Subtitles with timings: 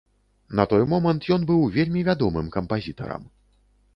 [0.59, 3.29] На той момант ён быў вельмі вядомым кампазітарам.